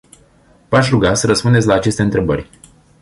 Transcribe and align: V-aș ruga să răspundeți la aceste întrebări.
V-aș 0.69 0.89
ruga 0.89 1.13
să 1.13 1.27
răspundeți 1.27 1.67
la 1.67 1.73
aceste 1.73 2.01
întrebări. 2.01 2.49